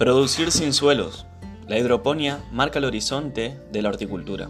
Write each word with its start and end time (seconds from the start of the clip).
Producir 0.00 0.50
sin 0.50 0.72
suelos. 0.72 1.26
La 1.68 1.78
hidroponía 1.78 2.42
marca 2.52 2.78
el 2.78 2.86
horizonte 2.86 3.60
de 3.70 3.82
la 3.82 3.90
horticultura. 3.90 4.48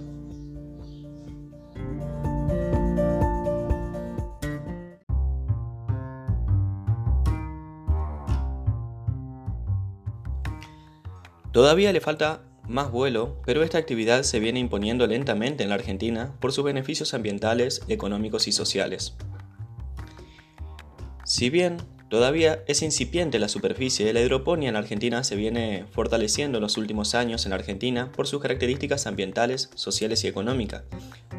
Todavía 11.50 11.92
le 11.92 12.00
falta 12.00 12.42
más 12.68 12.92
vuelo, 12.92 13.42
pero 13.44 13.64
esta 13.64 13.78
actividad 13.78 14.22
se 14.22 14.38
viene 14.38 14.60
imponiendo 14.60 15.08
lentamente 15.08 15.64
en 15.64 15.70
la 15.70 15.74
Argentina 15.74 16.32
por 16.38 16.52
sus 16.52 16.62
beneficios 16.62 17.12
ambientales, 17.12 17.82
económicos 17.88 18.46
y 18.46 18.52
sociales. 18.52 19.16
Si 21.24 21.50
bien 21.50 21.78
Todavía 22.10 22.64
es 22.66 22.82
incipiente 22.82 23.38
la 23.38 23.48
superficie 23.48 24.04
de 24.04 24.12
la 24.12 24.20
hidroponía 24.20 24.68
en 24.68 24.74
Argentina 24.74 25.22
se 25.22 25.36
viene 25.36 25.84
fortaleciendo 25.92 26.58
en 26.58 26.62
los 26.62 26.76
últimos 26.76 27.14
años 27.14 27.46
en 27.46 27.52
Argentina 27.52 28.10
por 28.10 28.26
sus 28.26 28.42
características 28.42 29.06
ambientales, 29.06 29.70
sociales 29.76 30.24
y 30.24 30.26
económicas, 30.26 30.82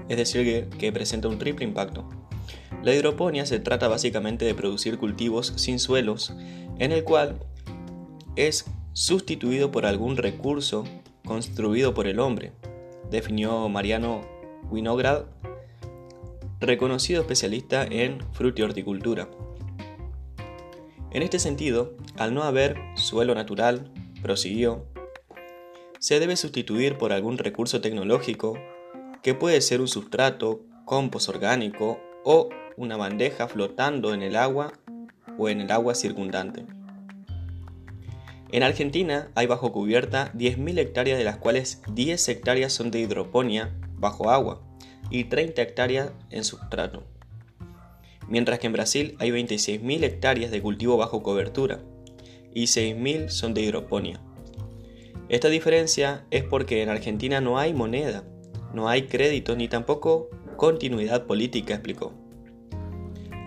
es 0.07 0.15
decir, 0.15 0.69
que, 0.69 0.91
presenta 0.93 1.27
un 1.27 1.39
triple 1.39 1.65
impacto. 1.65 2.09
La 2.83 2.95
hidroponía 2.95 3.45
se 3.45 3.59
trata 3.59 3.89
básicamente 3.89 4.45
de 4.45 4.55
producir 4.55 4.97
cultivos 4.97 5.51
sin 5.57 5.77
suelos, 5.77 6.33
en 6.79 6.93
el 6.93 7.03
cual 7.03 7.41
es 8.37 8.63
sustituido 8.93 9.71
por 9.71 9.85
algún 9.85 10.15
recurso 10.15 10.85
construido 11.25 11.93
por 11.93 12.07
el 12.07 12.17
hombre, 12.17 12.53
definió 13.09 13.67
Mariano 13.67 14.21
Winograd, 14.69 15.25
reconocido 16.61 17.19
especialista 17.19 17.83
en 17.83 18.19
frutihorticultura. 18.31 19.27
En 21.13 21.23
este 21.23 21.39
sentido, 21.39 21.97
al 22.17 22.33
no 22.33 22.43
haber 22.43 22.77
suelo 22.95 23.35
natural, 23.35 23.91
prosiguió, 24.21 24.85
se 25.99 26.21
debe 26.21 26.37
sustituir 26.37 26.97
por 26.97 27.11
algún 27.11 27.37
recurso 27.37 27.81
tecnológico 27.81 28.57
que 29.21 29.33
puede 29.33 29.59
ser 29.59 29.81
un 29.81 29.89
sustrato, 29.89 30.61
compost 30.85 31.27
orgánico 31.27 31.99
o 32.23 32.47
una 32.77 32.95
bandeja 32.95 33.49
flotando 33.49 34.13
en 34.13 34.23
el 34.23 34.37
agua 34.37 34.71
o 35.37 35.49
en 35.49 35.59
el 35.59 35.71
agua 35.71 35.95
circundante. 35.95 36.65
En 38.53 38.63
Argentina 38.63 39.31
hay 39.35 39.47
bajo 39.47 39.73
cubierta 39.73 40.31
10.000 40.33 40.79
hectáreas 40.79 41.17
de 41.17 41.25
las 41.25 41.37
cuales 41.37 41.81
10 41.91 42.29
hectáreas 42.29 42.71
son 42.71 42.89
de 42.89 42.99
hidroponía 42.99 43.77
bajo 43.97 44.29
agua 44.29 44.61
y 45.09 45.25
30 45.25 45.61
hectáreas 45.61 46.11
en 46.29 46.45
sustrato 46.45 47.10
mientras 48.31 48.59
que 48.59 48.67
en 48.67 48.73
Brasil 48.73 49.15
hay 49.19 49.29
26.000 49.29 50.03
hectáreas 50.05 50.51
de 50.51 50.61
cultivo 50.61 50.95
bajo 50.95 51.21
cobertura 51.21 51.81
y 52.53 52.63
6.000 52.63 53.27
son 53.27 53.53
de 53.53 53.61
hidroponía. 53.61 54.21
Esta 55.27 55.49
diferencia 55.49 56.25
es 56.31 56.45
porque 56.45 56.81
en 56.81 56.87
Argentina 56.87 57.41
no 57.41 57.59
hay 57.59 57.73
moneda, 57.73 58.23
no 58.73 58.87
hay 58.87 59.03
crédito 59.03 59.57
ni 59.57 59.67
tampoco 59.67 60.29
continuidad 60.55 61.25
política, 61.25 61.73
explicó. 61.73 62.13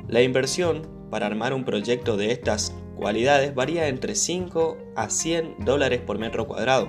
La 0.06 0.20
inversión 0.20 0.86
para 1.10 1.26
armar 1.26 1.54
un 1.54 1.64
proyecto 1.64 2.18
de 2.18 2.32
estas 2.32 2.74
cualidades 2.94 3.54
varía 3.54 3.88
entre 3.88 4.14
5 4.14 4.76
a 4.96 5.08
100 5.08 5.64
dólares 5.64 6.02
por 6.02 6.18
metro 6.18 6.46
cuadrado. 6.46 6.88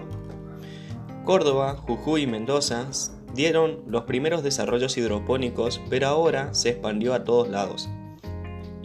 Córdoba, 1.24 1.78
Jujuy 1.78 2.24
y 2.24 2.28
Mendoza 2.28 2.90
dieron 3.36 3.84
los 3.88 4.06
primeros 4.06 4.42
desarrollos 4.42 4.98
hidropónicos, 4.98 5.82
pero 5.90 6.08
ahora 6.08 6.54
se 6.54 6.70
expandió 6.70 7.14
a 7.14 7.24
todos 7.24 7.50
lados, 7.50 7.90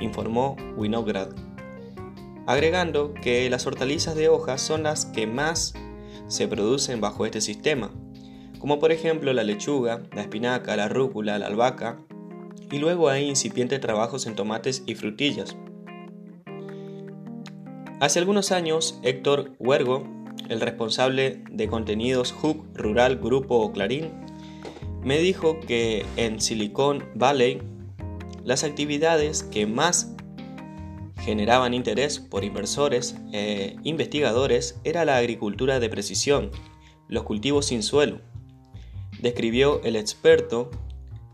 informó 0.01 0.57
Winograd, 0.77 1.29
agregando 2.47 3.15
que 3.15 3.49
las 3.49 3.67
hortalizas 3.67 4.17
de 4.17 4.29
hojas 4.29 4.61
son 4.61 4.83
las 4.83 5.07
que 5.07 5.27
más 5.27 5.75
se 6.27 6.49
producen 6.49 7.01
bajo 7.01 7.25
este 7.25 7.41
sistema, 7.41 7.91
como 8.59 8.79
por 8.79 8.93
ejemplo 8.93 9.33
la 9.33 9.45
lechuga, 9.45 10.03
la 10.15 10.23
espinaca, 10.23 10.77
la 10.77 10.89
rúcula, 10.89 11.39
la 11.39 11.47
albahaca, 11.47 11.99
y 12.71 12.79
luego 12.79 13.09
hay 13.09 13.29
incipientes 13.29 13.81
trabajos 13.81 14.27
en 14.27 14.35
tomates 14.35 14.83
y 14.87 14.95
frutillas. 14.95 15.57
Hace 18.01 18.19
algunos 18.19 18.53
años, 18.53 18.99
Héctor 19.03 19.53
Huergo, 19.59 20.05
el 20.49 20.61
responsable 20.61 21.43
de 21.51 21.69
contenidos 21.69 22.35
Hub 22.43 22.65
Rural 22.75 23.19
Grupo 23.19 23.71
Clarín, 23.73 24.11
me 25.03 25.19
dijo 25.19 25.61
que 25.61 26.05
en 26.17 26.41
Silicon 26.41 27.05
Valley 27.15 27.63
las 28.45 28.65
actividades 28.65 29.43
que 29.43 29.67
más 29.67 30.15
generaban 31.21 31.75
interés 31.75 32.19
por 32.19 32.45
inversores 32.45 33.17
e 33.33 33.77
investigadores 33.85 34.81
era 34.85 35.05
la 35.05 35.17
agricultura 35.17 35.79
de 35.81 35.89
precisión, 35.89 36.51
los 37.09 37.25
cultivos 37.25 37.67
sin 37.67 37.83
suelo. 37.83 38.21
Describió 39.21 39.83
el 39.85 39.97
experto 39.97 40.71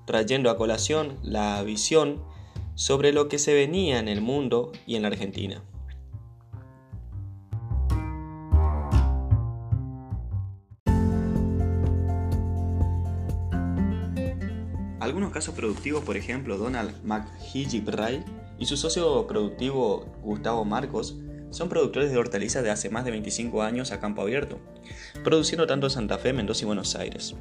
trayendo 0.07 0.51
a 0.51 0.57
colación 0.57 1.19
la 1.23 1.63
visión 1.63 2.23
sobre 2.75 3.13
lo 3.13 3.29
que 3.29 3.39
se 3.39 3.55
venía 3.55 3.99
en 3.99 4.09
el 4.09 4.21
mundo 4.21 4.73
y 4.87 4.97
en 4.97 5.03
la 5.03 5.09
Argentina. 5.09 5.63
Algunos 15.37 15.49
casos 15.49 15.61
productivos, 15.61 16.03
por 16.03 16.17
ejemplo, 16.17 16.57
Donald 16.57 16.95
McHiggibray 17.05 18.25
y 18.59 18.65
su 18.65 18.79
socio 18.79 19.27
productivo 19.27 20.07
Gustavo 20.23 20.65
Marcos, 20.65 21.19
son 21.51 21.69
productores 21.69 22.11
de 22.11 22.17
hortalizas 22.17 22.65
de 22.65 22.71
hace 22.71 22.89
más 22.89 23.05
de 23.05 23.11
25 23.11 23.63
años 23.63 23.93
a 23.93 24.01
campo 24.01 24.23
abierto, 24.23 24.59
produciendo 25.23 25.67
tanto 25.67 25.89
en 25.89 25.91
Santa 25.91 26.17
Fe, 26.17 26.33
Mendoza 26.33 26.63
y 26.63 26.65
Buenos 26.65 26.97
Aires. 26.97 27.35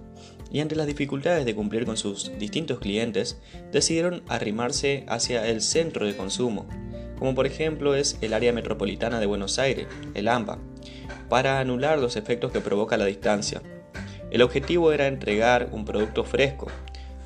Y 0.52 0.60
ante 0.60 0.76
las 0.76 0.88
dificultades 0.88 1.46
de 1.46 1.56
cumplir 1.56 1.86
con 1.86 1.96
sus 1.96 2.38
distintos 2.38 2.80
clientes, 2.80 3.40
decidieron 3.72 4.24
arrimarse 4.28 5.06
hacia 5.08 5.48
el 5.48 5.62
centro 5.62 6.06
de 6.06 6.18
consumo, 6.18 6.68
como 7.18 7.34
por 7.34 7.48
ejemplo 7.48 7.96
es 7.96 8.18
el 8.20 8.34
área 8.34 8.52
metropolitana 8.52 9.22
de 9.22 9.26
Buenos 9.26 9.58
Aires, 9.58 9.88
el 10.16 10.28
AMBA, 10.28 10.60
para 11.30 11.62
anular 11.62 11.98
los 11.98 12.18
efectos 12.18 12.52
que 12.52 12.60
provoca 12.60 12.98
la 12.98 13.06
distancia. 13.06 13.62
El 14.32 14.42
objetivo 14.42 14.92
era 14.92 15.08
entregar 15.08 15.70
un 15.72 15.86
producto 15.86 16.26
fresco, 16.26 16.68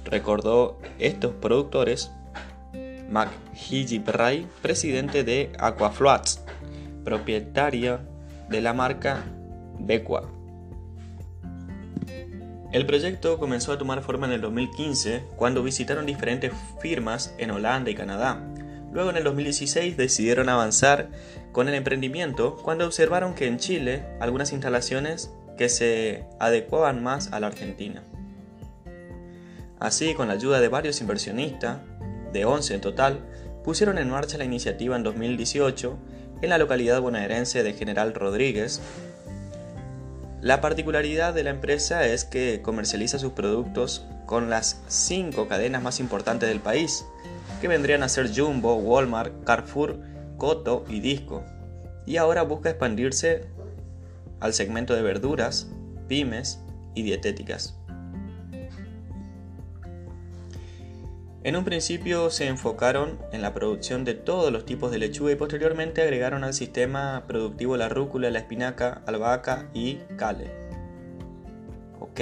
recordó 0.09 0.79
estos 0.97 1.33
productores 1.35 2.11
McHiji 3.09 3.99
Bray, 3.99 4.47
presidente 4.61 5.23
de 5.23 5.51
Aquafloats, 5.59 6.41
propietaria 7.03 8.01
de 8.49 8.61
la 8.61 8.73
marca 8.73 9.23
Becua. 9.79 10.29
El 12.71 12.85
proyecto 12.85 13.39
comenzó 13.39 13.71
a 13.71 13.79
tomar 13.79 14.03
forma 14.03 14.27
en 14.27 14.33
el 14.33 14.41
2015 14.41 15.23
cuando 15.35 15.63
visitaron 15.63 16.05
diferentes 16.05 16.51
firmas 16.79 17.33
en 17.39 17.49
Holanda 17.49 17.89
y 17.89 17.95
Canadá. 17.95 18.45
Luego 18.91 19.09
en 19.09 19.17
el 19.17 19.23
2016 19.23 19.97
decidieron 19.97 20.49
avanzar 20.49 21.09
con 21.51 21.67
el 21.67 21.73
emprendimiento 21.73 22.57
cuando 22.57 22.85
observaron 22.85 23.33
que 23.33 23.47
en 23.47 23.57
Chile 23.57 24.05
algunas 24.19 24.53
instalaciones 24.53 25.31
que 25.57 25.67
se 25.67 26.25
adecuaban 26.39 27.03
más 27.03 27.33
a 27.33 27.39
la 27.39 27.47
Argentina. 27.47 28.03
Así, 29.79 30.13
con 30.13 30.27
la 30.27 30.33
ayuda 30.33 30.59
de 30.59 30.67
varios 30.67 30.99
inversionistas, 31.01 31.79
de 32.33 32.45
11 32.45 32.75
en 32.75 32.81
total, 32.81 33.19
pusieron 33.63 33.97
en 33.97 34.09
marcha 34.09 34.37
la 34.37 34.45
iniciativa 34.45 34.95
en 34.95 35.03
2018 35.03 35.97
en 36.41 36.49
la 36.49 36.57
localidad 36.57 37.01
bonaerense 37.01 37.63
de 37.63 37.73
General 37.73 38.13
Rodríguez. 38.13 38.81
La 40.41 40.61
particularidad 40.61 41.33
de 41.33 41.43
la 41.43 41.49
empresa 41.49 42.05
es 42.05 42.23
que 42.23 42.61
comercializa 42.61 43.19
sus 43.19 43.33
productos 43.33 44.05
con 44.25 44.49
las 44.49 44.81
cinco 44.87 45.47
cadenas 45.47 45.81
más 45.81 45.99
importantes 45.99 46.47
del 46.49 46.59
país, 46.59 47.05
que 47.61 47.67
vendrían 47.67 48.03
a 48.03 48.09
ser 48.09 48.31
Jumbo, 48.33 48.75
Walmart, 48.75 49.43
Carrefour, 49.43 49.99
Coto 50.37 50.85
y 50.87 50.99
Disco, 50.99 51.43
y 52.05 52.17
ahora 52.17 52.43
busca 52.43 52.69
expandirse 52.69 53.45
al 54.39 54.53
segmento 54.53 54.95
de 54.95 55.01
verduras, 55.01 55.67
pymes 56.07 56.59
y 56.95 57.03
dietéticas. 57.03 57.78
En 61.41 61.55
un 61.55 61.63
principio 61.63 62.29
se 62.31 62.47
enfocaron 62.47 63.17
en 63.31 63.41
la 63.41 63.53
producción 63.53 64.03
de 64.03 64.13
todos 64.13 64.51
los 64.51 64.65
tipos 64.65 64.91
de 64.91 64.97
lechuga 64.97 65.31
y 65.31 65.35
posteriormente 65.35 66.01
agregaron 66.01 66.43
al 66.43 66.53
sistema 66.53 67.23
productivo 67.27 67.77
la 67.77 67.87
rúcula, 67.87 68.29
la 68.29 68.39
espinaca, 68.39 69.01
albahaca 69.05 69.69
y 69.73 69.99
cale. 70.17 70.51
Ok. 72.01 72.19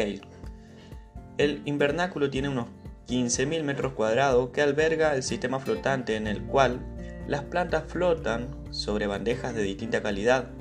El 1.40 1.64
invernáculo 1.66 2.30
tiene 2.30 2.50
unos 2.50 2.68
15.000 3.08 3.64
metros 3.64 3.94
cuadrados 3.94 4.52
que 4.52 4.62
alberga 4.62 5.16
el 5.16 5.24
sistema 5.24 5.60
flotante 5.60 6.16
en 6.16 6.28
el 6.28 6.44
cual 6.44 6.80
las 7.28 7.42
plantas 7.42 7.86
flotan 7.88 8.50
sobre 8.70 9.08
bandejas 9.08 9.56
de 9.56 9.64
distinta 9.64 10.04
calidad, 10.04 10.52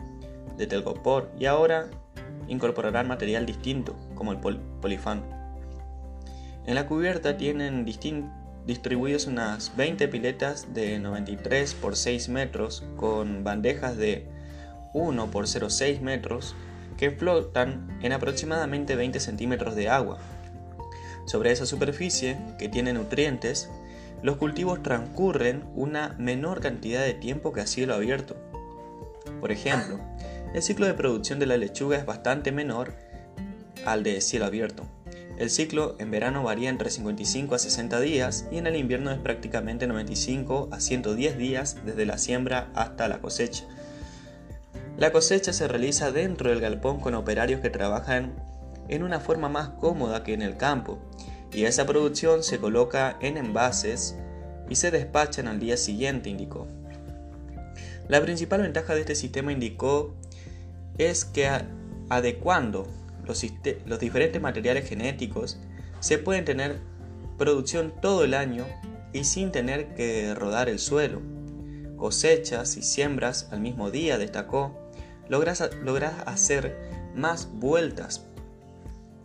de 0.56 0.66
telgopor 0.66 1.30
y 1.38 1.44
ahora 1.44 1.88
incorporarán 2.48 3.06
material 3.06 3.44
distinto 3.44 3.94
como 4.14 4.32
el 4.32 4.38
polifán. 4.38 5.24
En 6.64 6.74
la 6.74 6.86
cubierta 6.86 7.36
tienen 7.36 7.84
distintos 7.84 8.45
distribuidos 8.66 9.26
unas 9.26 9.76
20 9.76 10.08
piletas 10.08 10.74
de 10.74 10.98
93 10.98 11.74
por 11.74 11.96
6 11.96 12.28
metros 12.28 12.84
con 12.96 13.44
bandejas 13.44 13.96
de 13.96 14.26
1 14.92 15.30
por 15.30 15.46
0,6 15.46 16.00
metros 16.00 16.54
que 16.96 17.10
flotan 17.10 17.98
en 18.02 18.12
aproximadamente 18.12 18.96
20 18.96 19.20
centímetros 19.20 19.76
de 19.76 19.88
agua. 19.88 20.18
Sobre 21.26 21.52
esa 21.52 21.66
superficie, 21.66 22.38
que 22.58 22.68
tiene 22.68 22.92
nutrientes, 22.92 23.68
los 24.22 24.36
cultivos 24.36 24.82
transcurren 24.82 25.64
una 25.74 26.14
menor 26.18 26.60
cantidad 26.60 27.02
de 27.02 27.14
tiempo 27.14 27.52
que 27.52 27.60
a 27.60 27.66
cielo 27.66 27.94
abierto. 27.94 28.36
Por 29.40 29.52
ejemplo, 29.52 30.00
el 30.54 30.62
ciclo 30.62 30.86
de 30.86 30.94
producción 30.94 31.38
de 31.38 31.46
la 31.46 31.56
lechuga 31.56 31.98
es 31.98 32.06
bastante 32.06 32.52
menor 32.52 32.94
al 33.84 34.02
de 34.02 34.20
cielo 34.20 34.46
abierto. 34.46 34.86
El 35.38 35.50
ciclo 35.50 35.96
en 35.98 36.10
verano 36.10 36.42
varía 36.42 36.70
entre 36.70 36.90
55 36.90 37.54
a 37.54 37.58
60 37.58 38.00
días 38.00 38.46
y 38.50 38.56
en 38.56 38.66
el 38.66 38.76
invierno 38.76 39.10
es 39.10 39.18
prácticamente 39.18 39.86
95 39.86 40.70
a 40.72 40.80
110 40.80 41.36
días 41.36 41.76
desde 41.84 42.06
la 42.06 42.16
siembra 42.16 42.70
hasta 42.74 43.06
la 43.08 43.20
cosecha. 43.20 43.64
La 44.96 45.12
cosecha 45.12 45.52
se 45.52 45.68
realiza 45.68 46.10
dentro 46.10 46.48
del 46.48 46.60
galpón 46.60 47.00
con 47.00 47.14
operarios 47.14 47.60
que 47.60 47.68
trabajan 47.68 48.32
en 48.88 49.02
una 49.02 49.20
forma 49.20 49.50
más 49.50 49.68
cómoda 49.68 50.24
que 50.24 50.32
en 50.32 50.40
el 50.40 50.56
campo 50.56 50.98
y 51.52 51.64
esa 51.64 51.84
producción 51.84 52.42
se 52.42 52.58
coloca 52.58 53.18
en 53.20 53.36
envases 53.36 54.16
y 54.70 54.76
se 54.76 54.90
despachan 54.90 55.48
al 55.48 55.60
día 55.60 55.76
siguiente, 55.76 56.30
indicó. 56.30 56.66
La 58.08 58.22
principal 58.22 58.62
ventaja 58.62 58.94
de 58.94 59.00
este 59.00 59.14
sistema 59.14 59.52
indicó 59.52 60.14
es 60.96 61.26
que 61.26 61.48
adecuando 62.08 62.86
los, 63.26 64.00
diferentes 64.00 64.40
materiales 64.40 64.88
genéticos 64.88 65.58
se 66.00 66.19
pueden 66.19 66.44
tener 66.44 66.78
producción 67.37 67.93
todo 68.00 68.25
el 68.25 68.34
año 68.34 68.64
y 69.12 69.25
sin 69.25 69.52
tener 69.52 69.94
que 69.94 70.34
rodar 70.34 70.69
el 70.69 70.78
suelo. 70.78 71.20
Cosechas 71.96 72.76
y 72.76 72.82
siembras 72.82 73.49
al 73.50 73.61
mismo 73.61 73.90
día, 73.90 74.19
destacó, 74.19 74.78
logras, 75.28 75.61
hacer 76.26 76.76
más 77.14 77.49
vueltas, 77.52 78.26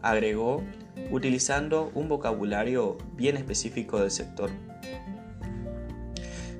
agregó 0.01 0.63
utilizando 1.12 1.92
un 1.94 2.09
vocabulario 2.09 2.98
bien 3.15 3.38
específico 3.38 4.00
del 4.00 4.12
sector. 4.12 4.50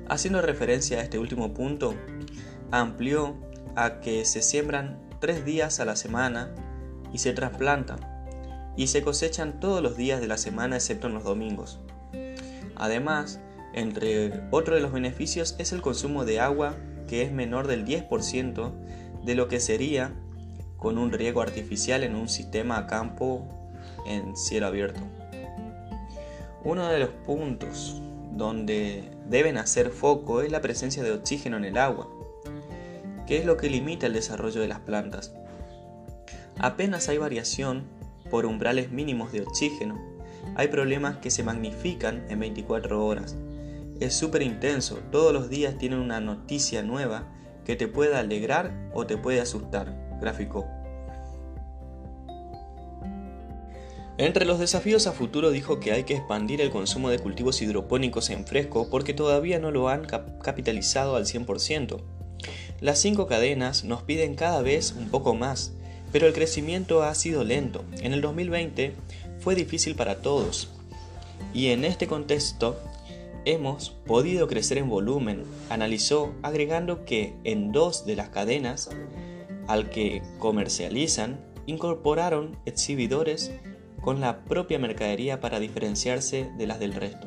Haciendo 0.08 0.42
referencia 0.42 0.98
a 0.98 1.02
este 1.02 1.18
último 1.18 1.54
punto, 1.54 1.94
amplió 2.70 3.34
a 3.74 4.00
que 4.00 4.24
se 4.26 4.42
siembran 4.42 5.00
tres 5.20 5.44
días 5.44 5.80
a 5.80 5.84
la 5.84 5.96
semana 5.96 6.54
y 7.12 7.18
se 7.18 7.32
trasplantan 7.32 8.00
y 8.76 8.86
se 8.86 9.02
cosechan 9.02 9.60
todos 9.60 9.82
los 9.82 9.96
días 9.96 10.20
de 10.20 10.26
la 10.26 10.38
semana 10.38 10.76
excepto 10.76 11.06
en 11.06 11.14
los 11.14 11.24
domingos. 11.24 11.80
Además, 12.76 13.40
entre 13.74 14.42
otros 14.50 14.76
de 14.76 14.82
los 14.82 14.92
beneficios 14.92 15.54
es 15.58 15.72
el 15.72 15.82
consumo 15.82 16.24
de 16.24 16.40
agua 16.40 16.74
que 17.06 17.22
es 17.22 17.32
menor 17.32 17.66
del 17.66 17.84
10% 17.84 18.72
de 19.24 19.34
lo 19.34 19.48
que 19.48 19.60
sería 19.60 20.12
con 20.76 20.98
un 20.98 21.12
riego 21.12 21.42
artificial 21.42 22.02
en 22.02 22.16
un 22.16 22.28
sistema 22.28 22.76
a 22.78 22.86
campo 22.86 23.46
en 24.06 24.36
cielo 24.36 24.66
abierto. 24.66 25.00
Uno 26.64 26.88
de 26.88 26.98
los 26.98 27.10
puntos 27.10 28.00
donde 28.32 29.10
deben 29.28 29.58
hacer 29.58 29.90
foco 29.90 30.42
es 30.42 30.50
la 30.50 30.60
presencia 30.60 31.02
de 31.02 31.12
oxígeno 31.12 31.56
en 31.56 31.64
el 31.64 31.76
agua, 31.76 32.08
que 33.26 33.38
es 33.38 33.44
lo 33.44 33.56
que 33.56 33.70
limita 33.70 34.06
el 34.06 34.12
desarrollo 34.12 34.60
de 34.60 34.68
las 34.68 34.80
plantas. 34.80 35.34
Apenas 36.58 37.08
hay 37.08 37.18
variación 37.18 37.84
por 38.30 38.46
umbrales 38.46 38.90
mínimos 38.90 39.32
de 39.32 39.42
oxígeno, 39.42 40.00
hay 40.54 40.68
problemas 40.68 41.18
que 41.18 41.30
se 41.30 41.42
magnifican 41.42 42.24
en 42.28 42.40
24 42.40 43.04
horas. 43.04 43.36
Es 44.00 44.14
súper 44.14 44.42
intenso, 44.42 45.00
todos 45.10 45.32
los 45.32 45.48
días 45.48 45.78
tienen 45.78 46.00
una 46.00 46.20
noticia 46.20 46.82
nueva 46.82 47.28
que 47.64 47.76
te 47.76 47.88
pueda 47.88 48.18
alegrar 48.18 48.72
o 48.92 49.06
te 49.06 49.16
puede 49.16 49.40
asustar, 49.40 49.94
gráfico. 50.20 50.66
Entre 54.18 54.44
los 54.44 54.58
desafíos 54.58 55.06
a 55.06 55.12
futuro 55.12 55.50
dijo 55.50 55.80
que 55.80 55.92
hay 55.92 56.04
que 56.04 56.16
expandir 56.16 56.60
el 56.60 56.70
consumo 56.70 57.08
de 57.08 57.18
cultivos 57.18 57.62
hidropónicos 57.62 58.30
en 58.30 58.46
fresco 58.46 58.88
porque 58.90 59.14
todavía 59.14 59.58
no 59.58 59.70
lo 59.70 59.88
han 59.88 60.04
capitalizado 60.04 61.16
al 61.16 61.24
100%. 61.24 62.02
Las 62.80 62.98
cinco 62.98 63.26
cadenas 63.26 63.84
nos 63.84 64.02
piden 64.02 64.34
cada 64.34 64.60
vez 64.60 64.92
un 64.92 65.08
poco 65.08 65.34
más, 65.34 65.72
pero 66.12 66.26
el 66.26 66.34
crecimiento 66.34 67.02
ha 67.02 67.14
sido 67.14 67.42
lento. 67.42 67.84
En 68.00 68.12
el 68.12 68.20
2020 68.20 68.94
fue 69.40 69.54
difícil 69.54 69.94
para 69.94 70.20
todos. 70.20 70.70
Y 71.54 71.68
en 71.68 71.84
este 71.84 72.06
contexto 72.06 72.78
hemos 73.44 73.90
podido 73.90 74.46
crecer 74.46 74.78
en 74.78 74.88
volumen, 74.88 75.44
analizó 75.68 76.32
agregando 76.42 77.04
que 77.04 77.34
en 77.44 77.72
dos 77.72 78.06
de 78.06 78.16
las 78.16 78.28
cadenas 78.28 78.90
al 79.66 79.90
que 79.90 80.22
comercializan 80.38 81.40
incorporaron 81.66 82.56
exhibidores 82.66 83.52
con 84.00 84.20
la 84.20 84.44
propia 84.44 84.78
mercadería 84.78 85.40
para 85.40 85.60
diferenciarse 85.60 86.50
de 86.58 86.66
las 86.66 86.78
del 86.78 86.94
resto. 86.94 87.26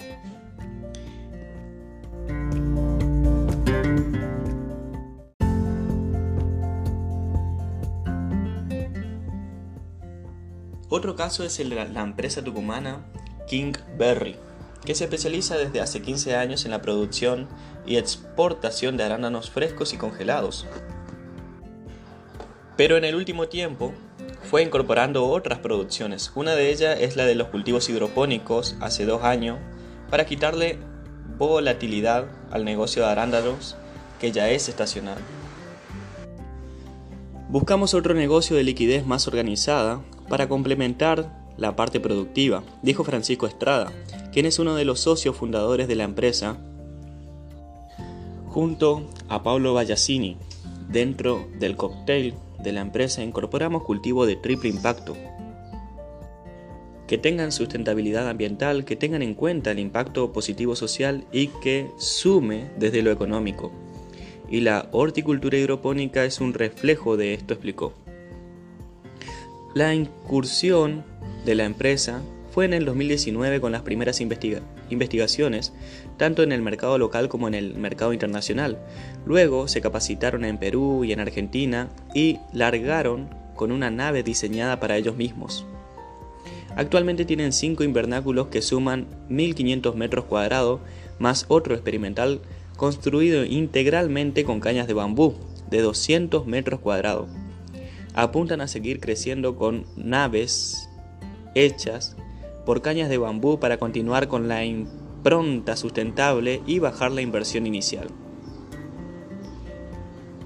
Otro 10.89 11.15
caso 11.15 11.43
es 11.43 11.59
el 11.59 11.69
la 11.69 12.01
empresa 12.01 12.43
tucumana 12.43 13.05
King 13.47 13.73
Berry, 13.97 14.35
que 14.85 14.95
se 14.95 15.05
especializa 15.05 15.57
desde 15.57 15.81
hace 15.81 16.01
15 16.01 16.35
años 16.35 16.65
en 16.65 16.71
la 16.71 16.81
producción 16.81 17.47
y 17.85 17.97
exportación 17.97 18.97
de 18.97 19.03
arándanos 19.03 19.49
frescos 19.49 19.93
y 19.93 19.97
congelados. 19.97 20.65
Pero 22.77 22.97
en 22.97 23.05
el 23.05 23.15
último 23.15 23.47
tiempo 23.47 23.93
fue 24.43 24.61
incorporando 24.61 25.27
otras 25.27 25.59
producciones. 25.59 26.31
Una 26.35 26.55
de 26.55 26.69
ellas 26.69 26.97
es 26.99 27.15
la 27.15 27.25
de 27.25 27.35
los 27.35 27.47
cultivos 27.47 27.89
hidropónicos 27.89 28.75
hace 28.79 29.05
dos 29.05 29.23
años 29.23 29.57
para 30.09 30.25
quitarle 30.25 30.77
volatilidad 31.37 32.25
al 32.51 32.63
negocio 32.63 33.03
de 33.03 33.09
arándanos 33.09 33.75
que 34.19 34.31
ya 34.31 34.49
es 34.49 34.69
estacional. 34.69 35.17
Buscamos 37.49 37.93
otro 37.93 38.13
negocio 38.13 38.55
de 38.55 38.63
liquidez 38.63 39.05
más 39.05 39.27
organizada 39.27 40.01
para 40.27 40.47
complementar 40.47 41.45
la 41.57 41.75
parte 41.75 41.99
productiva, 41.99 42.63
dijo 42.81 43.03
Francisco 43.03 43.47
Estrada, 43.47 43.91
quien 44.33 44.45
es 44.45 44.59
uno 44.59 44.75
de 44.75 44.85
los 44.85 44.99
socios 44.99 45.35
fundadores 45.35 45.87
de 45.87 45.95
la 45.95 46.03
empresa, 46.03 46.57
junto 48.47 49.03
a 49.29 49.43
Pablo 49.43 49.73
Ballassini. 49.73 50.37
Dentro 50.89 51.47
del 51.59 51.75
cóctel 51.75 52.35
de 52.63 52.71
la 52.71 52.81
empresa 52.81 53.23
incorporamos 53.23 53.83
cultivo 53.83 54.25
de 54.25 54.35
triple 54.35 54.69
impacto, 54.69 55.15
que 57.07 57.17
tengan 57.17 57.51
sustentabilidad 57.51 58.29
ambiental, 58.29 58.85
que 58.85 58.95
tengan 58.95 59.21
en 59.21 59.35
cuenta 59.35 59.71
el 59.71 59.79
impacto 59.79 60.31
positivo 60.31 60.75
social 60.75 61.25
y 61.31 61.47
que 61.47 61.89
sume 61.97 62.71
desde 62.77 63.01
lo 63.01 63.11
económico. 63.11 63.71
Y 64.49 64.61
la 64.61 64.87
horticultura 64.91 65.57
hidropónica 65.57 66.23
es 66.23 66.39
un 66.39 66.53
reflejo 66.53 67.17
de 67.17 67.33
esto, 67.33 67.53
explicó. 67.53 67.93
La 69.75 69.93
incursión 69.93 71.03
de 71.43 71.53
la 71.53 71.65
empresa 71.65 72.21
fue 72.49 72.63
en 72.63 72.73
el 72.73 72.85
2019 72.85 73.59
con 73.59 73.73
las 73.73 73.81
primeras 73.81 74.21
investigaciones, 74.21 75.73
tanto 76.15 76.43
en 76.43 76.53
el 76.53 76.61
mercado 76.61 76.97
local 76.97 77.27
como 77.27 77.49
en 77.49 77.55
el 77.55 77.75
mercado 77.75 78.13
internacional. 78.13 78.79
Luego 79.25 79.67
se 79.67 79.81
capacitaron 79.81 80.45
en 80.45 80.59
Perú 80.59 81.03
y 81.03 81.11
en 81.11 81.19
Argentina 81.19 81.89
y 82.13 82.39
largaron 82.53 83.27
con 83.53 83.73
una 83.73 83.91
nave 83.91 84.23
diseñada 84.23 84.79
para 84.79 84.95
ellos 84.95 85.17
mismos. 85.17 85.65
Actualmente 86.77 87.25
tienen 87.25 87.51
cinco 87.51 87.83
invernáculos 87.83 88.47
que 88.47 88.61
suman 88.61 89.07
1.500 89.29 89.93
metros 89.95 90.23
cuadrados, 90.23 90.79
más 91.19 91.43
otro 91.49 91.75
experimental 91.75 92.39
construido 92.77 93.43
integralmente 93.43 94.45
con 94.45 94.61
cañas 94.61 94.87
de 94.87 94.93
bambú 94.93 95.35
de 95.69 95.81
200 95.81 96.47
metros 96.47 96.79
cuadrados. 96.79 97.27
Apuntan 98.15 98.61
a 98.61 98.67
seguir 98.67 99.01
creciendo 99.01 99.57
con 99.57 99.85
naves 99.97 100.89
hechas 101.53 102.15
por 102.65 102.81
cañas 102.81 103.09
de 103.09 103.17
bambú 103.17 103.59
para 103.59 103.77
continuar 103.77 104.29
con 104.29 104.47
la 104.47 104.63
impronta 104.63 105.75
sustentable 105.75 106.61
y 106.65 106.79
bajar 106.79 107.11
la 107.11 107.21
inversión 107.21 107.67
inicial. 107.67 108.07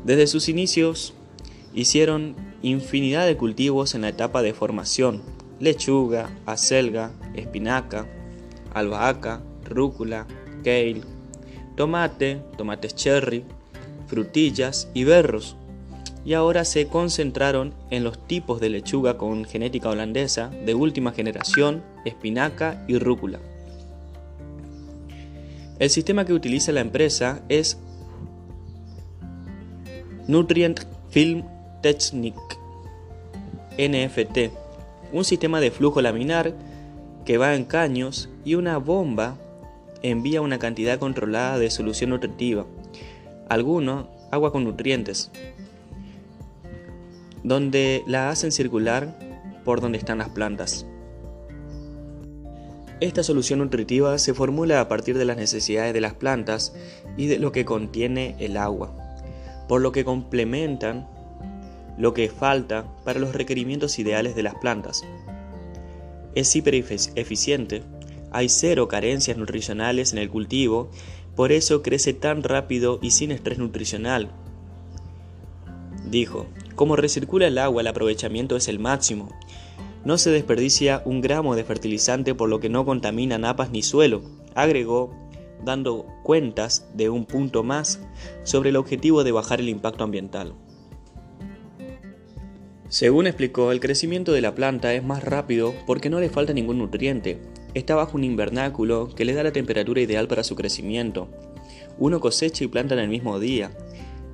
Desde 0.03 0.25
sus 0.25 0.49
inicios 0.49 1.13
hicieron 1.73 2.35
infinidad 2.63 3.27
de 3.27 3.37
cultivos 3.37 3.93
en 3.93 4.01
la 4.01 4.09
etapa 4.09 4.41
de 4.41 4.53
formación, 4.53 5.21
lechuga, 5.59 6.29
acelga, 6.47 7.11
espinaca, 7.35 8.07
albahaca, 8.73 9.43
rúcula, 9.63 10.25
kale, 10.63 11.01
tomate, 11.75 12.41
tomates 12.57 12.95
cherry, 12.95 13.45
frutillas 14.07 14.89
y 14.95 15.03
berros, 15.03 15.55
y 16.29 16.35
ahora 16.35 16.63
se 16.63 16.87
concentraron 16.87 17.73
en 17.89 18.03
los 18.03 18.27
tipos 18.27 18.61
de 18.61 18.69
lechuga 18.69 19.17
con 19.17 19.45
genética 19.45 19.89
holandesa 19.89 20.51
de 20.63 20.75
última 20.75 21.11
generación, 21.11 21.81
espinaca 22.05 22.85
y 22.87 22.99
rúcula. 22.99 23.39
El 25.79 25.89
sistema 25.89 26.25
que 26.25 26.33
utiliza 26.33 26.71
la 26.71 26.81
empresa 26.81 27.41
es 27.49 27.79
Nutrient 30.27 30.81
Film 31.09 31.45
Technik 31.81 32.35
NFT, 33.79 34.53
un 35.11 35.25
sistema 35.25 35.59
de 35.59 35.71
flujo 35.71 35.99
laminar 35.99 36.53
que 37.25 37.39
va 37.39 37.55
en 37.55 37.65
caños 37.65 38.29
y 38.45 38.53
una 38.53 38.77
bomba 38.77 39.35
envía 40.03 40.41
una 40.41 40.59
cantidad 40.59 40.99
controlada 40.99 41.57
de 41.57 41.71
solución 41.71 42.11
nutritiva, 42.11 42.67
algunos 43.49 44.05
agua 44.29 44.51
con 44.51 44.63
nutrientes, 44.63 45.31
donde 47.49 48.03
la 48.05 48.29
hacen 48.29 48.51
circular 48.51 49.17
por 49.65 49.81
donde 49.81 49.97
están 49.97 50.19
las 50.19 50.29
plantas. 50.29 50.85
Esta 53.01 53.23
solución 53.23 53.57
nutritiva 53.57 54.19
se 54.19 54.35
formula 54.35 54.79
a 54.79 54.87
partir 54.87 55.17
de 55.17 55.25
las 55.25 55.35
necesidades 55.35 55.91
de 55.95 55.99
las 55.99 56.13
plantas 56.13 56.75
y 57.17 57.25
de 57.25 57.39
lo 57.39 57.51
que 57.51 57.65
contiene 57.65 58.35
el 58.37 58.55
agua, 58.55 58.93
por 59.67 59.81
lo 59.81 59.91
que 59.91 60.05
complementan 60.05 61.07
lo 61.97 62.13
que 62.13 62.29
falta 62.29 62.85
para 63.03 63.19
los 63.19 63.33
requerimientos 63.33 63.97
ideales 63.97 64.35
de 64.35 64.43
las 64.43 64.53
plantas. 64.53 65.03
Es 66.35 66.55
hiper 66.55 66.75
eficiente, 66.75 67.81
hay 68.29 68.47
cero 68.47 68.87
carencias 68.87 69.37
nutricionales 69.37 70.13
en 70.13 70.19
el 70.19 70.29
cultivo, 70.29 70.91
por 71.35 71.51
eso 71.51 71.81
crece 71.81 72.13
tan 72.13 72.43
rápido 72.43 72.99
y 73.01 73.09
sin 73.09 73.31
estrés 73.31 73.57
nutricional. 73.57 74.29
Dijo, 76.11 76.45
como 76.79 76.95
recircula 76.95 77.45
el 77.47 77.57
agua 77.57 77.81
el 77.81 77.87
aprovechamiento 77.87 78.55
es 78.55 78.69
el 78.69 78.79
máximo, 78.79 79.27
no 80.05 80.17
se 80.17 80.31
desperdicia 80.31 81.01
un 81.03 81.19
gramo 81.19 81.57
de 81.57 81.65
fertilizante 81.65 82.33
por 82.33 82.47
lo 82.47 82.61
que 82.61 82.69
no 82.69 82.85
contamina 82.85 83.37
napas 83.37 83.69
ni 83.69 83.83
suelo, 83.83 84.21
agregó, 84.55 85.13
dando 85.65 86.05
cuentas 86.23 86.87
de 86.93 87.09
un 87.09 87.25
punto 87.25 87.63
más 87.63 87.99
sobre 88.43 88.69
el 88.69 88.77
objetivo 88.77 89.25
de 89.25 89.33
bajar 89.33 89.59
el 89.59 89.67
impacto 89.67 90.05
ambiental. 90.05 90.53
Según 92.87 93.27
explicó, 93.27 93.73
el 93.73 93.81
crecimiento 93.81 94.31
de 94.31 94.39
la 94.39 94.55
planta 94.55 94.93
es 94.93 95.03
más 95.03 95.21
rápido 95.21 95.73
porque 95.85 96.09
no 96.09 96.21
le 96.21 96.29
falta 96.29 96.53
ningún 96.53 96.77
nutriente. 96.77 97.41
Está 97.73 97.95
bajo 97.95 98.15
un 98.15 98.23
invernáculo 98.23 99.13
que 99.13 99.25
le 99.25 99.33
da 99.33 99.43
la 99.43 99.51
temperatura 99.51 99.99
ideal 99.99 100.29
para 100.29 100.45
su 100.45 100.55
crecimiento. 100.55 101.27
Uno 101.97 102.21
cosecha 102.21 102.63
y 102.63 102.67
planta 102.67 102.93
en 102.93 103.01
el 103.01 103.09
mismo 103.09 103.37
día. 103.37 103.69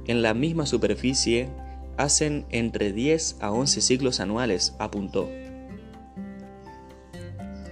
En 0.06 0.22
la 0.22 0.36
misma 0.36 0.68
superficie 0.68 1.50
hacen 1.98 2.46
entre 2.50 2.94
10 2.94 3.38
a 3.42 3.52
11 3.52 3.82
ciclos 3.82 4.20
anuales, 4.20 4.75
apuntó. 4.80 5.30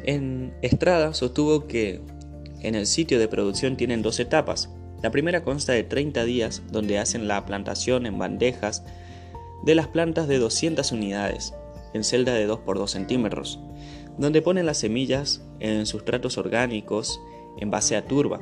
En 0.03 0.53
Estrada 0.62 1.13
sostuvo 1.13 1.68
que 1.68 2.01
en 2.62 2.75
el 2.75 2.88
sitio 2.88 3.20
de 3.20 3.27
producción 3.27 3.77
tienen 3.77 4.01
dos 4.01 4.20
etapas. 4.20 4.70
La 5.01 5.12
primera 5.12 5.44
consta 5.44 5.74
de 5.74 5.84
30 5.84 6.24
días 6.24 6.62
donde 6.72 6.98
hacen 6.98 7.27
la 7.27 7.46
plantación 7.46 8.06
en 8.06 8.18
bandejas 8.18 8.84
de 9.65 9.75
las 9.75 9.88
plantas 9.88 10.27
de 10.27 10.39
200 10.39 10.92
unidades, 10.92 11.53
en 11.94 12.03
celda 12.03 12.34
de 12.34 12.46
2 12.46 12.60
por 12.60 12.77
2 12.77 12.92
centímetros, 12.92 13.60
donde 14.18 14.42
ponen 14.42 14.65
las 14.65 14.77
semillas 14.77 15.42
en 15.60 15.86
sustratos 15.86 16.38
orgánicos 16.38 17.20
en 17.60 17.70
base 17.70 17.96
a 17.96 18.06
turba. 18.06 18.42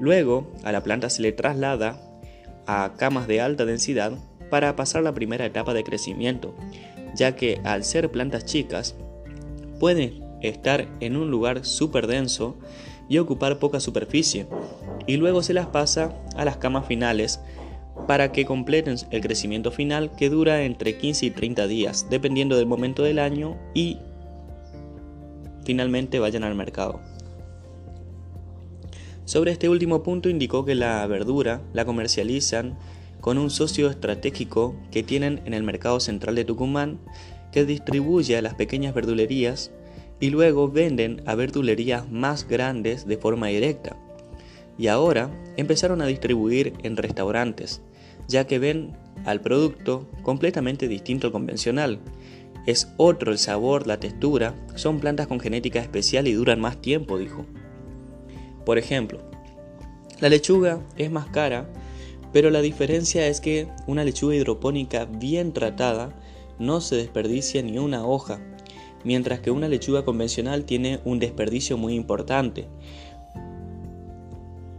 Luego, 0.00 0.50
a 0.64 0.72
la 0.72 0.82
planta 0.82 1.10
se 1.10 1.22
le 1.22 1.32
traslada 1.32 2.00
a 2.66 2.94
camas 2.96 3.26
de 3.26 3.40
alta 3.40 3.64
densidad 3.64 4.12
para 4.52 4.76
pasar 4.76 5.02
la 5.02 5.14
primera 5.14 5.46
etapa 5.46 5.72
de 5.72 5.82
crecimiento, 5.82 6.54
ya 7.14 7.34
que 7.34 7.62
al 7.64 7.84
ser 7.84 8.10
plantas 8.10 8.44
chicas, 8.44 8.94
pueden 9.80 10.22
estar 10.42 10.88
en 11.00 11.16
un 11.16 11.30
lugar 11.30 11.64
súper 11.64 12.06
denso 12.06 12.54
y 13.08 13.16
ocupar 13.16 13.58
poca 13.58 13.80
superficie, 13.80 14.46
y 15.06 15.16
luego 15.16 15.42
se 15.42 15.54
las 15.54 15.68
pasa 15.68 16.14
a 16.36 16.44
las 16.44 16.58
camas 16.58 16.84
finales 16.84 17.40
para 18.06 18.30
que 18.30 18.44
completen 18.44 18.96
el 19.10 19.22
crecimiento 19.22 19.70
final 19.70 20.14
que 20.16 20.28
dura 20.28 20.64
entre 20.64 20.98
15 20.98 21.24
y 21.24 21.30
30 21.30 21.66
días, 21.66 22.06
dependiendo 22.10 22.54
del 22.58 22.66
momento 22.66 23.02
del 23.04 23.20
año 23.20 23.56
y 23.72 24.00
finalmente 25.64 26.18
vayan 26.18 26.44
al 26.44 26.54
mercado. 26.54 27.00
Sobre 29.24 29.52
este 29.52 29.70
último 29.70 30.02
punto 30.02 30.28
indicó 30.28 30.66
que 30.66 30.74
la 30.74 31.06
verdura 31.06 31.62
la 31.72 31.86
comercializan 31.86 32.76
con 33.22 33.38
un 33.38 33.50
socio 33.50 33.88
estratégico 33.88 34.74
que 34.90 35.04
tienen 35.04 35.40
en 35.44 35.54
el 35.54 35.62
mercado 35.62 36.00
central 36.00 36.34
de 36.34 36.44
Tucumán 36.44 36.98
que 37.52 37.64
distribuye 37.64 38.36
a 38.36 38.42
las 38.42 38.54
pequeñas 38.54 38.94
verdulerías 38.94 39.70
y 40.18 40.30
luego 40.30 40.68
venden 40.68 41.22
a 41.24 41.36
verdulerías 41.36 42.10
más 42.10 42.48
grandes 42.48 43.06
de 43.06 43.16
forma 43.16 43.46
directa. 43.46 43.96
Y 44.76 44.88
ahora 44.88 45.30
empezaron 45.56 46.02
a 46.02 46.06
distribuir 46.06 46.72
en 46.82 46.96
restaurantes, 46.96 47.80
ya 48.26 48.46
que 48.46 48.58
ven 48.58 48.96
al 49.24 49.40
producto 49.40 50.08
completamente 50.22 50.88
distinto 50.88 51.28
al 51.28 51.32
convencional. 51.32 52.00
Es 52.66 52.92
otro 52.96 53.30
el 53.30 53.38
sabor, 53.38 53.86
la 53.86 54.00
textura, 54.00 54.54
son 54.74 54.98
plantas 54.98 55.28
con 55.28 55.38
genética 55.38 55.78
especial 55.78 56.26
y 56.26 56.32
duran 56.32 56.60
más 56.60 56.80
tiempo, 56.80 57.18
dijo. 57.18 57.46
Por 58.66 58.78
ejemplo, 58.78 59.20
la 60.20 60.28
lechuga 60.28 60.80
es 60.96 61.10
más 61.10 61.26
cara, 61.26 61.68
pero 62.32 62.50
la 62.50 62.60
diferencia 62.60 63.26
es 63.26 63.40
que 63.40 63.68
una 63.86 64.04
lechuga 64.04 64.34
hidropónica 64.34 65.04
bien 65.04 65.52
tratada 65.52 66.10
no 66.58 66.80
se 66.80 66.96
desperdicia 66.96 67.62
ni 67.62 67.78
una 67.78 68.06
hoja 68.06 68.40
mientras 69.04 69.40
que 69.40 69.50
una 69.50 69.68
lechuga 69.68 70.04
convencional 70.04 70.64
tiene 70.64 71.00
un 71.04 71.18
desperdicio 71.18 71.76
muy 71.76 71.94
importante. 71.94 72.68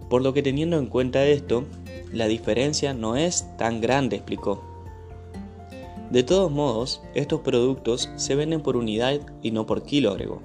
Por 0.09 0.21
lo 0.21 0.33
que 0.33 0.43
teniendo 0.43 0.77
en 0.77 0.87
cuenta 0.87 1.25
esto, 1.25 1.65
la 2.11 2.27
diferencia 2.27 2.93
no 2.93 3.15
es 3.15 3.47
tan 3.57 3.81
grande, 3.81 4.17
explicó. 4.17 4.63
De 6.11 6.23
todos 6.23 6.51
modos, 6.51 7.01
estos 7.15 7.41
productos 7.41 8.11
se 8.17 8.35
venden 8.35 8.61
por 8.61 8.77
unidad 8.77 9.19
y 9.41 9.51
no 9.51 9.65
por 9.65 9.83
kilo, 9.83 10.11
agregó. 10.11 10.41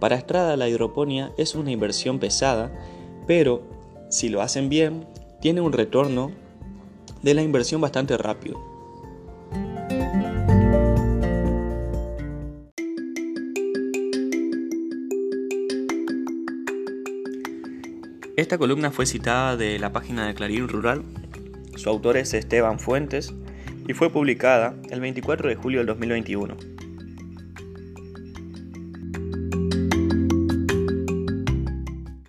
Para 0.00 0.16
Estrada 0.16 0.56
la 0.56 0.68
hidroponía 0.68 1.32
es 1.36 1.54
una 1.54 1.70
inversión 1.70 2.18
pesada, 2.18 2.72
pero 3.28 3.62
si 4.10 4.28
lo 4.28 4.42
hacen 4.42 4.68
bien, 4.68 5.06
tiene 5.42 5.60
un 5.60 5.72
retorno 5.72 6.30
de 7.20 7.34
la 7.34 7.42
inversión 7.42 7.80
bastante 7.80 8.16
rápido. 8.16 8.60
Esta 18.36 18.56
columna 18.56 18.92
fue 18.92 19.04
citada 19.04 19.56
de 19.56 19.80
la 19.80 19.92
página 19.92 20.28
de 20.28 20.34
Clarín 20.34 20.68
Rural, 20.68 21.02
su 21.74 21.90
autor 21.90 22.16
es 22.16 22.34
Esteban 22.34 22.78
Fuentes 22.78 23.34
y 23.88 23.94
fue 23.94 24.10
publicada 24.10 24.76
el 24.90 25.00
24 25.00 25.48
de 25.48 25.56
julio 25.56 25.80
del 25.80 25.88
2021. 25.88 26.71